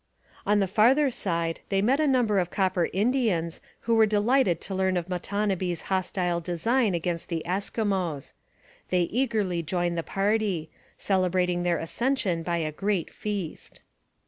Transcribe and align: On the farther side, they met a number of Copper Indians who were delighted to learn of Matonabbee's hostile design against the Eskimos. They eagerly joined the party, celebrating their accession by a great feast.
On 0.47 0.59
the 0.59 0.67
farther 0.67 1.11
side, 1.11 1.59
they 1.69 1.79
met 1.79 1.99
a 1.99 2.07
number 2.07 2.39
of 2.39 2.49
Copper 2.49 2.89
Indians 2.91 3.61
who 3.81 3.93
were 3.93 4.07
delighted 4.07 4.59
to 4.61 4.73
learn 4.73 4.97
of 4.97 5.07
Matonabbee's 5.07 5.83
hostile 5.93 6.39
design 6.41 6.95
against 6.95 7.29
the 7.29 7.43
Eskimos. 7.45 8.33
They 8.89 9.01
eagerly 9.03 9.61
joined 9.61 9.99
the 9.99 10.01
party, 10.01 10.71
celebrating 10.97 11.61
their 11.61 11.77
accession 11.77 12.41
by 12.41 12.57
a 12.57 12.71
great 12.71 13.13
feast. 13.13 13.83